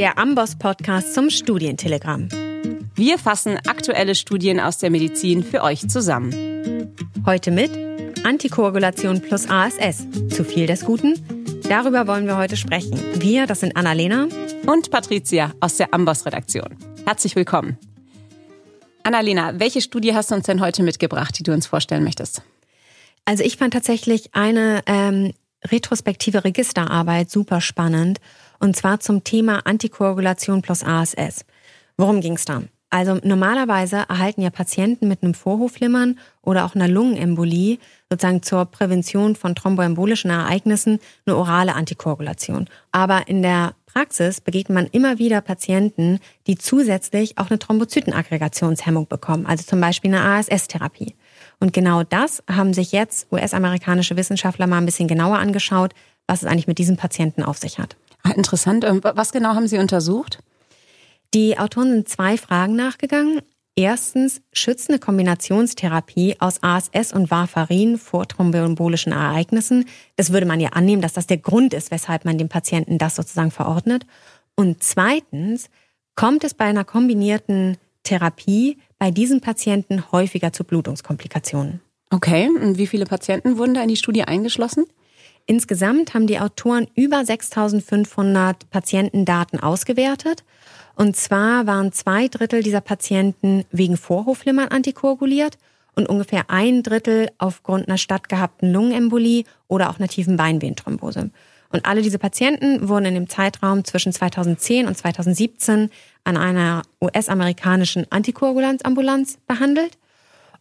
[0.00, 2.30] der Amboss-Podcast zum Studientelegramm.
[2.94, 6.96] Wir fassen aktuelle Studien aus der Medizin für euch zusammen.
[7.26, 7.70] Heute mit
[8.24, 10.06] Antikoagulation plus ASS.
[10.30, 11.20] Zu viel des Guten?
[11.68, 12.98] Darüber wollen wir heute sprechen.
[13.16, 14.26] Wir, das sind Annalena
[14.64, 16.78] und Patricia aus der Amboss-Redaktion.
[17.04, 17.76] Herzlich willkommen.
[19.02, 22.40] Annalena, welche Studie hast du uns denn heute mitgebracht, die du uns vorstellen möchtest?
[23.26, 25.34] Also ich fand tatsächlich eine ähm,
[25.66, 28.18] retrospektive Registerarbeit super spannend
[28.60, 31.44] und zwar zum Thema Antikoagulation plus ASS.
[31.96, 32.62] Worum ging es da?
[32.90, 37.78] Also normalerweise erhalten ja Patienten mit einem Vorhofflimmern oder auch einer Lungenembolie
[38.10, 42.66] sozusagen zur Prävention von thromboembolischen Ereignissen eine orale Antikoagulation.
[42.90, 49.46] Aber in der Praxis begegnet man immer wieder Patienten, die zusätzlich auch eine Thrombozytenaggregationshemmung bekommen,
[49.46, 51.14] also zum Beispiel eine ASS-Therapie.
[51.60, 55.92] Und genau das haben sich jetzt US-amerikanische Wissenschaftler mal ein bisschen genauer angeschaut,
[56.26, 57.96] was es eigentlich mit diesen Patienten auf sich hat.
[58.30, 58.84] Ah, interessant.
[58.84, 60.38] Ähm, was genau haben Sie untersucht?
[61.34, 63.40] Die Autoren sind zwei Fragen nachgegangen.
[63.76, 69.86] Erstens, schützt eine Kombinationstherapie aus ASS und Warfarin vor thromboembolischen Ereignissen?
[70.16, 73.16] Das würde man ja annehmen, dass das der Grund ist, weshalb man dem Patienten das
[73.16, 74.06] sozusagen verordnet.
[74.56, 75.70] Und zweitens,
[76.14, 81.80] kommt es bei einer kombinierten Therapie bei diesen Patienten häufiger zu Blutungskomplikationen?
[82.10, 84.84] Okay, und wie viele Patienten wurden da in die Studie eingeschlossen?
[85.50, 90.44] Insgesamt haben die Autoren über 6500 Patientendaten ausgewertet.
[90.94, 95.58] Und zwar waren zwei Drittel dieser Patienten wegen Vorhofflimmern antikoaguliert
[95.96, 101.30] und ungefähr ein Drittel aufgrund einer stattgehabten Lungenembolie oder auch einer tiefen Beinvenenthrombose.
[101.72, 105.90] Und alle diese Patienten wurden in dem Zeitraum zwischen 2010 und 2017
[106.22, 109.98] an einer US-amerikanischen Antikoagulanzambulanz behandelt.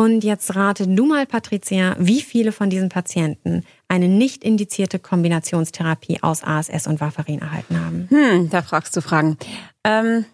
[0.00, 6.22] Und jetzt rate du mal, Patricia, wie viele von diesen Patienten eine nicht indizierte Kombinationstherapie
[6.22, 8.06] aus ASS und Warfarin erhalten haben?
[8.08, 9.36] Hm, da fragst du Fragen.
[9.84, 10.24] Ähm,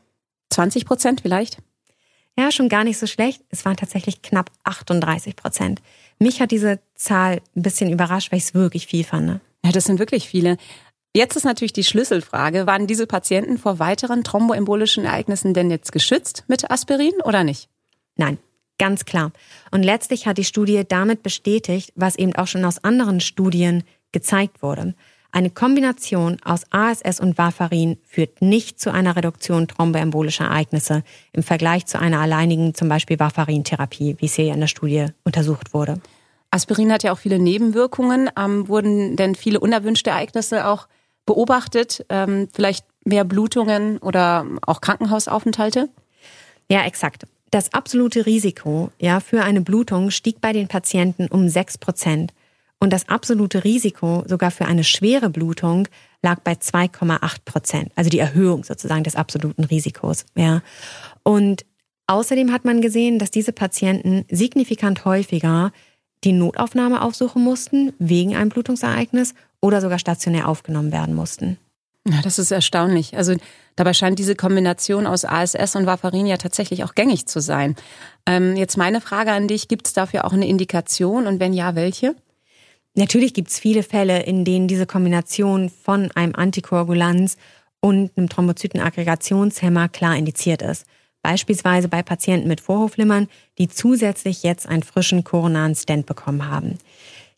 [0.50, 1.58] 20 Prozent vielleicht?
[2.38, 3.42] Ja, schon gar nicht so schlecht.
[3.48, 5.82] Es waren tatsächlich knapp 38 Prozent.
[6.20, 9.40] Mich hat diese Zahl ein bisschen überrascht, weil ich es wirklich viel fand.
[9.64, 10.58] Ja, das sind wirklich viele.
[11.12, 16.44] Jetzt ist natürlich die Schlüsselfrage, waren diese Patienten vor weiteren thromboembolischen Ereignissen denn jetzt geschützt
[16.46, 17.68] mit Aspirin oder nicht?
[18.14, 18.38] Nein,
[18.78, 19.32] Ganz klar.
[19.70, 24.62] Und letztlich hat die Studie damit bestätigt, was eben auch schon aus anderen Studien gezeigt
[24.62, 24.94] wurde.
[25.32, 31.84] Eine Kombination aus ASS und Warfarin führt nicht zu einer Reduktion thromboembolischer Ereignisse im Vergleich
[31.84, 36.00] zu einer alleinigen, zum Beispiel Warfarin-Therapie, wie es hier in der Studie untersucht wurde.
[36.50, 38.30] Aspirin hat ja auch viele Nebenwirkungen.
[38.38, 40.88] Ähm, wurden denn viele unerwünschte Ereignisse auch
[41.26, 42.06] beobachtet?
[42.08, 45.90] Ähm, vielleicht mehr Blutungen oder auch Krankenhausaufenthalte?
[46.70, 47.26] Ja, exakt.
[47.56, 52.34] Das absolute Risiko ja, für eine Blutung stieg bei den Patienten um 6 Prozent.
[52.80, 55.88] Und das absolute Risiko sogar für eine schwere Blutung
[56.20, 57.92] lag bei 2,8 Prozent.
[57.96, 60.26] Also die Erhöhung sozusagen des absoluten Risikos.
[60.34, 60.60] Ja.
[61.22, 61.64] Und
[62.08, 65.72] außerdem hat man gesehen, dass diese Patienten signifikant häufiger
[66.24, 71.56] die Notaufnahme aufsuchen mussten wegen einem Blutungsereignis oder sogar stationär aufgenommen werden mussten.
[72.08, 73.16] Ja, das ist erstaunlich.
[73.16, 73.34] Also
[73.74, 77.74] dabei scheint diese Kombination aus ASS und Warfarin ja tatsächlich auch gängig zu sein.
[78.26, 81.74] Ähm, jetzt meine Frage an dich, gibt es dafür auch eine Indikation und wenn ja,
[81.74, 82.14] welche?
[82.94, 87.36] Natürlich gibt es viele Fälle, in denen diese Kombination von einem Antikoagulanz
[87.80, 90.86] und einem Thrombozytenaggregationshemmer klar indiziert ist.
[91.22, 93.28] Beispielsweise bei Patienten mit Vorhofflimmern,
[93.58, 96.78] die zusätzlich jetzt einen frischen koronaren Stent bekommen haben.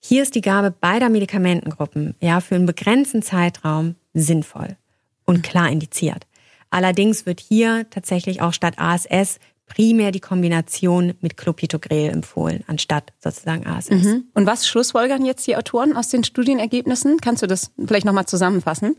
[0.00, 4.76] Hier ist die Gabe beider Medikamentengruppen ja für einen begrenzten Zeitraum sinnvoll
[5.24, 6.26] und klar indiziert.
[6.70, 13.66] Allerdings wird hier tatsächlich auch statt ASS primär die Kombination mit Clopidogrel empfohlen, anstatt sozusagen
[13.66, 13.90] ASS.
[13.90, 14.24] Mhm.
[14.34, 17.18] Und was schlussfolgern jetzt die Autoren aus den Studienergebnissen?
[17.20, 18.96] Kannst du das vielleicht nochmal zusammenfassen?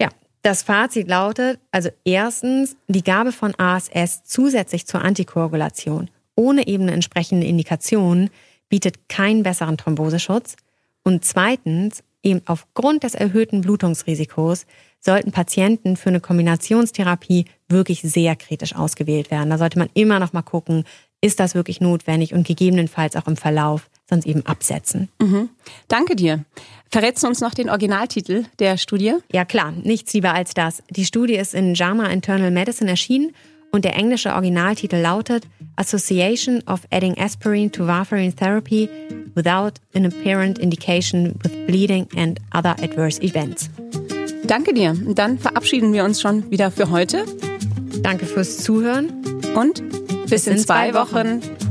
[0.00, 0.08] Ja,
[0.42, 6.92] das Fazit lautet, also erstens, die Gabe von ASS zusätzlich zur Antikoagulation ohne eben eine
[6.92, 8.30] entsprechende Indikation
[8.72, 10.56] bietet keinen besseren Thromboseschutz.
[11.04, 14.64] Und zweitens, eben aufgrund des erhöhten Blutungsrisikos
[14.98, 19.50] sollten Patienten für eine Kombinationstherapie wirklich sehr kritisch ausgewählt werden.
[19.50, 20.84] Da sollte man immer noch mal gucken,
[21.20, 25.10] ist das wirklich notwendig und gegebenenfalls auch im Verlauf sonst eben absetzen.
[25.20, 25.50] Mhm.
[25.88, 26.46] Danke dir.
[26.90, 29.16] Verrätst du uns noch den Originaltitel der Studie?
[29.30, 30.82] Ja klar, nichts lieber als das.
[30.88, 33.34] Die Studie ist in JAMA Internal Medicine erschienen
[33.74, 38.88] und der englische Originaltitel lautet Association of Adding Aspirin to Warfarin Therapy
[39.34, 43.70] without an apparent indication with bleeding and other adverse events.
[44.44, 44.94] Danke dir.
[45.14, 47.24] Dann verabschieden wir uns schon wieder für heute.
[48.02, 49.10] Danke fürs Zuhören
[49.54, 49.82] und
[50.24, 51.40] bis, bis in, zwei, zwei Wochen.
[51.40, 51.62] Wochen.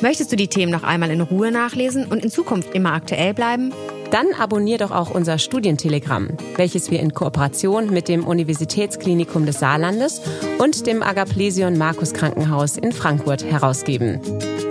[0.00, 3.72] Möchtest du die Themen noch einmal in Ruhe nachlesen und in Zukunft immer aktuell bleiben?
[4.10, 10.20] Dann abonnier doch auch unser Studientelegramm, welches wir in Kooperation mit dem Universitätsklinikum des Saarlandes
[10.58, 14.20] und dem Agaplesion Markus Krankenhaus in Frankfurt herausgeben.